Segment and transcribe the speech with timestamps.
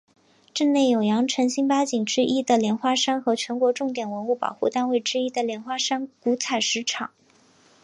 [0.55, 7.11] 镇内有羊城新八景之一的莲花山和全国重点文物保护单位之一的莲花山古采石场。